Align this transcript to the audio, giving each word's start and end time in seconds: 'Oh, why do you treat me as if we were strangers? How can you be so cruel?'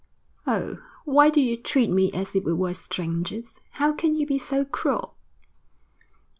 'Oh, 0.47 0.77
why 1.05 1.29
do 1.29 1.39
you 1.39 1.55
treat 1.55 1.91
me 1.91 2.11
as 2.11 2.33
if 2.33 2.43
we 2.43 2.53
were 2.53 2.73
strangers? 2.73 3.59
How 3.73 3.93
can 3.93 4.15
you 4.15 4.25
be 4.25 4.39
so 4.39 4.65
cruel?' 4.65 5.15